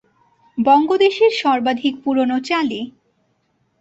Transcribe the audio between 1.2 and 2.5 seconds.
সর্বাধিক পুরোনো